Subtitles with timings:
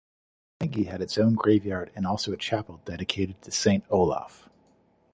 [0.59, 4.49] Pellinki has its own graveyard and also a chapel dedicated to Saint Olaf.